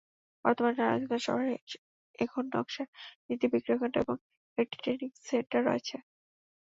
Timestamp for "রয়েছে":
5.65-5.95